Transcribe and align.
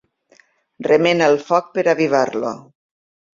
Remena 0.87 1.27
el 1.33 1.37
foc 1.51 1.69
per 1.77 1.85
avivar-lo. 1.93 2.55